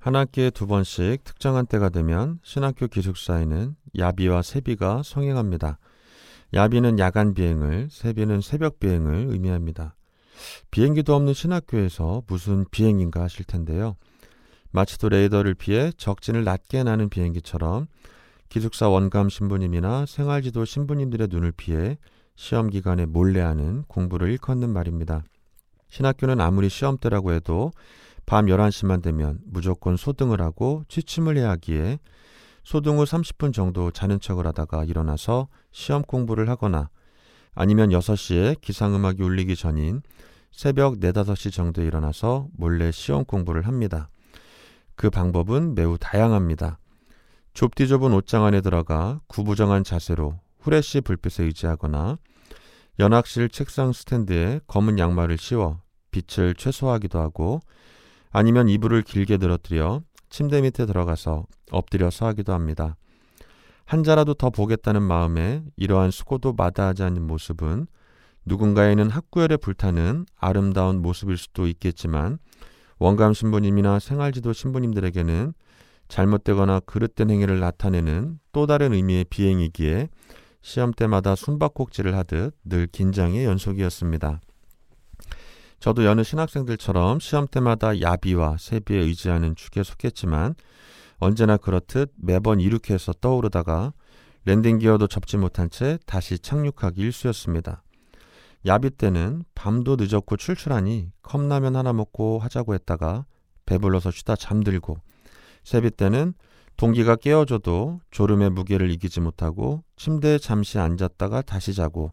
한 0.00 0.16
학기에 0.16 0.48
두 0.48 0.66
번씩 0.66 1.24
특정한 1.24 1.66
때가 1.66 1.90
되면 1.90 2.38
신학교 2.42 2.86
기숙사에는 2.86 3.76
야비와 3.98 4.40
세비가 4.40 5.02
성행합니다. 5.04 5.78
야비는 6.54 6.98
야간 6.98 7.34
비행을, 7.34 7.88
세비는 7.90 8.40
새벽 8.40 8.80
비행을 8.80 9.26
의미합니다. 9.28 9.94
비행기도 10.70 11.14
없는 11.14 11.34
신학교에서 11.34 12.22
무슨 12.26 12.64
비행인가 12.70 13.20
하실 13.22 13.44
텐데요. 13.44 13.96
마치도 14.70 15.10
레이더를 15.10 15.52
피해 15.52 15.92
적진을 15.92 16.44
낮게 16.44 16.82
나는 16.82 17.10
비행기처럼 17.10 17.86
기숙사 18.48 18.88
원감 18.88 19.28
신부님이나 19.28 20.06
생활지도 20.06 20.64
신부님들의 20.64 21.28
눈을 21.30 21.52
피해 21.52 21.98
시험 22.36 22.70
기간에 22.70 23.04
몰래 23.04 23.40
하는 23.40 23.82
공부를 23.82 24.30
일컫는 24.30 24.70
말입니다. 24.70 25.24
신학교는 25.90 26.40
아무리 26.40 26.70
시험 26.70 26.96
때라고 26.96 27.32
해도 27.32 27.70
밤 28.30 28.46
11시만 28.46 29.02
되면 29.02 29.40
무조건 29.44 29.96
소등을 29.96 30.40
하고 30.40 30.84
취침을 30.86 31.36
해야 31.36 31.50
하기에 31.50 31.98
소등 32.62 33.00
후 33.00 33.02
30분 33.02 33.52
정도 33.52 33.90
자는 33.90 34.20
척을 34.20 34.46
하다가 34.46 34.84
일어나서 34.84 35.48
시험 35.72 36.02
공부를 36.02 36.48
하거나 36.48 36.90
아니면 37.56 37.88
6시에 37.88 38.60
기상음악이 38.60 39.20
울리기 39.20 39.56
전인 39.56 40.00
새벽 40.52 41.00
4, 41.00 41.10
5시 41.10 41.52
정도에 41.52 41.84
일어나서 41.84 42.46
몰래 42.56 42.92
시험 42.92 43.24
공부를 43.24 43.66
합니다. 43.66 44.10
그 44.94 45.10
방법은 45.10 45.74
매우 45.74 45.98
다양합니다. 45.98 46.78
좁디 47.54 47.88
좁은 47.88 48.12
옷장 48.12 48.44
안에 48.44 48.60
들어가 48.60 49.20
구부정한 49.26 49.82
자세로 49.82 50.38
후레쉬 50.60 51.00
불빛에 51.00 51.46
의지하거나 51.46 52.16
연학실 53.00 53.48
책상 53.48 53.92
스탠드에 53.92 54.60
검은 54.68 55.00
양말을 55.00 55.36
씌워 55.36 55.82
빛을 56.12 56.54
최소화하기도 56.54 57.18
하고 57.18 57.60
아니면 58.30 58.68
이불을 58.68 59.02
길게 59.02 59.36
늘어뜨려 59.38 60.02
침대 60.28 60.60
밑에 60.60 60.86
들어가서 60.86 61.46
엎드려서 61.70 62.26
하기도 62.26 62.52
합니다. 62.52 62.96
한 63.84 64.04
자라도 64.04 64.34
더 64.34 64.50
보겠다는 64.50 65.02
마음에 65.02 65.64
이러한 65.76 66.12
수고도 66.12 66.52
마다하지 66.52 67.02
않는 67.02 67.26
모습은 67.26 67.88
누군가에는 68.46 69.10
학구열에 69.10 69.56
불타는 69.56 70.26
아름다운 70.36 71.02
모습일 71.02 71.36
수도 71.36 71.66
있겠지만 71.66 72.38
원감 72.98 73.32
신부님이나 73.32 73.98
생활지도 73.98 74.52
신부님들에게는 74.52 75.54
잘못되거나 76.08 76.80
그릇된 76.80 77.30
행위를 77.30 77.60
나타내는 77.60 78.38
또 78.52 78.66
다른 78.66 78.92
의미의 78.92 79.24
비행이기에 79.24 80.08
시험 80.62 80.92
때마다 80.92 81.34
숨바꼭질을 81.34 82.14
하듯 82.16 82.54
늘 82.64 82.86
긴장의 82.86 83.44
연속이었습니다. 83.44 84.40
저도 85.80 86.04
여느 86.04 86.22
신학생들처럼 86.22 87.20
시험 87.20 87.46
때마다 87.46 88.02
야비와 88.02 88.58
세비에 88.58 88.98
의지하는 88.98 89.54
축에 89.56 89.82
속했지만 89.82 90.54
언제나 91.16 91.56
그렇듯 91.56 92.12
매번 92.16 92.60
이륙해서 92.60 93.14
떠오르다가 93.14 93.94
랜딩 94.44 94.78
기어도 94.78 95.06
접지 95.06 95.38
못한 95.38 95.70
채 95.70 95.98
다시 96.04 96.38
착륙하기 96.38 97.00
일쑤였습니다. 97.00 97.82
야비 98.66 98.90
때는 98.90 99.44
밤도 99.54 99.96
늦었고 99.98 100.36
출출하니 100.36 101.12
컵라면 101.22 101.76
하나 101.76 101.94
먹고 101.94 102.38
하자고 102.40 102.74
했다가 102.74 103.24
배불러서 103.64 104.10
쉬다 104.10 104.36
잠들고 104.36 104.98
세비 105.64 105.92
때는 105.92 106.34
동기가 106.76 107.16
깨어져도 107.16 108.00
졸음의 108.10 108.50
무게를 108.50 108.90
이기지 108.90 109.20
못하고 109.20 109.82
침대에 109.96 110.36
잠시 110.38 110.78
앉았다가 110.78 111.40
다시 111.42 111.72
자고 111.72 112.12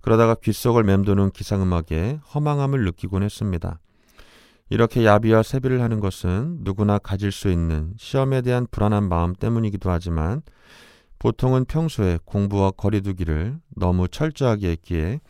그러다가 0.00 0.34
귓속을 0.34 0.82
맴도는 0.84 1.30
기상음악에 1.30 2.20
허망함을 2.34 2.84
느끼곤 2.84 3.22
했습니다. 3.22 3.80
이렇게 4.70 5.04
야비와 5.04 5.42
세비를 5.42 5.82
하는 5.82 5.98
것은 6.00 6.58
누구나 6.60 6.98
가질 6.98 7.32
수 7.32 7.50
있는 7.50 7.92
시험에 7.96 8.40
대한 8.40 8.66
불안한 8.70 9.08
마음 9.08 9.34
때문이기도 9.34 9.90
하지만 9.90 10.42
보통은 11.18 11.66
평소에 11.66 12.18
공부와 12.24 12.70
거리두기를 12.70 13.58
너무 13.76 14.08
철저하게 14.08 14.70
했기에 14.70 15.20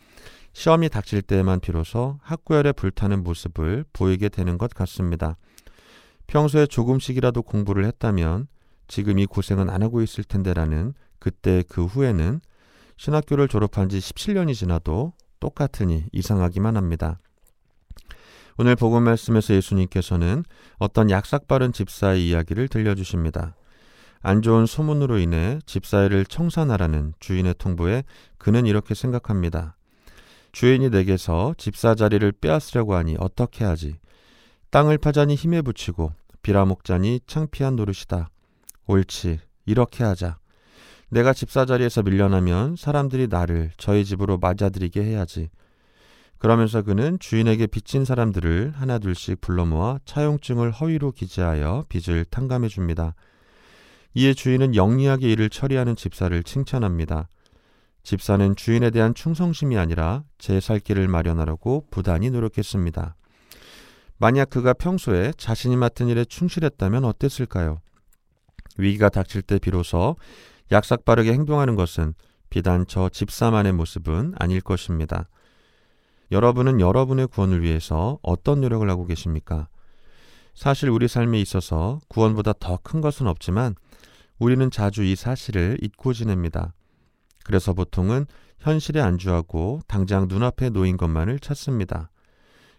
시험이 0.53 0.89
닥칠 0.89 1.21
때에만 1.21 1.59
비로소 1.59 2.19
학구열에 2.21 2.71
불타는 2.73 3.23
모습을 3.23 3.85
보이게 3.93 4.29
되는 4.29 4.57
것 4.57 4.73
같습니다. 4.73 5.37
평소에 6.27 6.67
조금씩이라도 6.67 7.41
공부를 7.41 7.85
했다면 7.85 8.47
지금 8.87 9.19
이 9.19 9.25
고생은 9.25 9.69
안 9.69 9.83
하고 9.83 10.01
있을 10.01 10.23
텐데라는 10.23 10.93
그때 11.19 11.63
그 11.67 11.85
후에는 11.85 12.41
신학교를 13.01 13.47
졸업한 13.47 13.89
지 13.89 13.97
17년이 13.97 14.53
지나도 14.53 15.13
똑같으니 15.39 16.03
이상하기만 16.11 16.77
합니다. 16.77 17.19
오늘 18.59 18.75
복음 18.75 19.01
말씀에서 19.01 19.55
예수님께서는 19.55 20.43
어떤 20.77 21.09
약삭빠른 21.09 21.73
집사의 21.73 22.29
이야기를 22.29 22.67
들려주십니다. 22.67 23.55
안 24.21 24.43
좋은 24.43 24.67
소문으로 24.67 25.17
인해 25.17 25.57
집사회를 25.65 26.25
청산하라는 26.27 27.15
주인의 27.19 27.55
통보에 27.57 28.03
그는 28.37 28.67
이렇게 28.67 28.93
생각합니다. 28.93 29.75
주인이 30.51 30.91
내게서 30.91 31.55
집사 31.57 31.95
자리를 31.95 32.31
빼앗으려고 32.33 32.93
하니 32.93 33.15
어떻게 33.17 33.65
하지? 33.65 33.97
땅을 34.69 34.99
파자니 34.99 35.33
힘에 35.33 35.63
붙이고 35.63 36.13
비라목자니 36.43 37.21
창피한 37.25 37.77
노릇이다. 37.77 38.29
옳지. 38.85 39.39
이렇게 39.65 40.03
하자. 40.03 40.40
내가 41.11 41.33
집사 41.33 41.65
자리에서 41.65 42.03
밀려나면 42.03 42.77
사람들이 42.77 43.27
나를 43.27 43.71
저희 43.77 44.05
집으로 44.05 44.37
맞아들이게 44.37 45.03
해야지. 45.03 45.49
그러면서 46.37 46.81
그는 46.81 47.19
주인에게 47.19 47.67
빚진 47.67 48.05
사람들을 48.05 48.71
하나둘씩 48.75 49.41
불러 49.41 49.65
모아 49.65 49.99
차용증을 50.05 50.71
허위로 50.71 51.11
기재하여 51.11 51.85
빚을 51.89 52.25
탕감해 52.25 52.69
줍니다. 52.69 53.13
이에 54.13 54.33
주인은 54.33 54.73
영리하게 54.73 55.29
일을 55.33 55.49
처리하는 55.49 55.95
집사를 55.97 56.41
칭찬합니다. 56.43 57.27
집사는 58.03 58.55
주인에 58.55 58.89
대한 58.89 59.13
충성심이 59.13 59.77
아니라 59.77 60.23
제 60.39 60.59
살 60.61 60.79
길을 60.79 61.07
마련하려고 61.09 61.87
부단히 61.91 62.31
노력했습니다. 62.31 63.15
만약 64.17 64.49
그가 64.49 64.73
평소에 64.73 65.33
자신이 65.37 65.75
맡은 65.75 66.07
일에 66.07 66.23
충실했다면 66.23 67.03
어땠을까요? 67.03 67.81
위기가 68.77 69.09
닥칠 69.09 69.41
때 69.41 69.59
비로소 69.59 70.15
약삭 70.71 71.05
빠르게 71.05 71.33
행동하는 71.33 71.75
것은 71.75 72.13
비단 72.49 72.85
저 72.87 73.09
집사만의 73.09 73.73
모습은 73.73 74.35
아닐 74.37 74.61
것입니다. 74.61 75.27
여러분은 76.31 76.79
여러분의 76.79 77.27
구원을 77.27 77.61
위해서 77.61 78.19
어떤 78.21 78.61
노력을 78.61 78.89
하고 78.89 79.05
계십니까? 79.05 79.67
사실 80.53 80.89
우리 80.89 81.07
삶에 81.07 81.39
있어서 81.41 81.99
구원보다 82.07 82.53
더 82.53 82.77
큰 82.77 83.01
것은 83.01 83.27
없지만 83.27 83.75
우리는 84.39 84.71
자주 84.71 85.03
이 85.03 85.15
사실을 85.15 85.77
잊고 85.81 86.13
지냅니다. 86.13 86.73
그래서 87.43 87.73
보통은 87.73 88.25
현실에 88.59 89.01
안주하고 89.01 89.81
당장 89.87 90.27
눈앞에 90.27 90.69
놓인 90.69 90.97
것만을 90.97 91.39
찾습니다. 91.39 92.11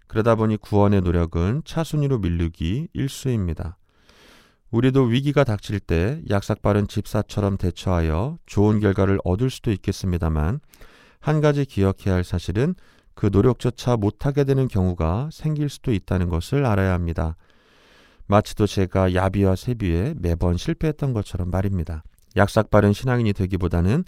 그러다 0.07 0.35
보니 0.35 0.57
구원의 0.59 1.03
노력은 1.03 1.63
차순위로 1.65 2.19
밀리기 2.19 2.89
일수입니다. 2.93 3.77
우리도 4.73 5.03
위기가 5.05 5.45
닥칠 5.45 5.81
때 5.81 6.23
약삭빠른 6.31 6.89
집사처럼 6.89 7.59
대처하여 7.59 8.39
좋은 8.47 8.81
결과를 8.81 9.19
얻을 9.23 9.51
수도 9.51 9.71
있겠습니다만 9.71 10.61
한 11.21 11.41
가지 11.43 11.67
기억해야 11.67 12.15
할 12.15 12.25
사실은 12.25 12.75
그 13.15 13.29
노력조차 13.31 13.99
못하게 13.99 14.45
되는 14.45 14.69
경우가 14.69 15.29
생길 15.31 15.69
수도 15.69 15.93
있다는 15.93 16.31
것을 16.31 16.65
알아야 16.65 16.95
합니다. 16.95 17.37
마치도 18.27 18.67
제가 18.67 19.15
야비와 19.15 19.57
세비에 19.57 20.15
매번 20.17 20.57
실패했던 20.57 21.13
것처럼 21.13 21.51
말입니다. 21.51 22.03
약삭빠른 22.35 22.95
신앙인이 22.95 23.35
되기보다는 23.35 24.05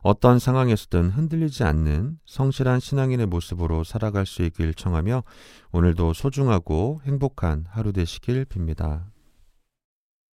어떤 0.00 0.40
상황에서든 0.40 1.10
흔들리지 1.10 1.62
않는 1.62 2.18
성실한 2.26 2.80
신앙인의 2.80 3.26
모습으로 3.26 3.84
살아갈 3.84 4.26
수 4.26 4.42
있길 4.42 4.74
청하며 4.74 5.22
오늘도 5.70 6.12
소중하고 6.12 7.02
행복한 7.04 7.66
하루 7.68 7.92
되시길 7.92 8.46
빕니다. 8.46 9.04